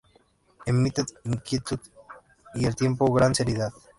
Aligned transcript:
Emiten 0.65 1.05
inquietud 1.25 1.79
y 2.55 2.65
al 2.65 2.75
tiempo 2.75 3.13
gran 3.13 3.35
serenidad. 3.35 3.69